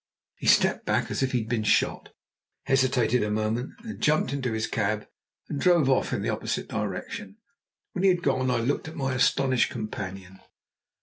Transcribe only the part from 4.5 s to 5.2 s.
his cab